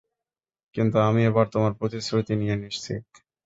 [0.75, 3.03] কিন্তু আমি এবার তোমার প্রতিশ্রুতি নিয়ে নিশ্চিত।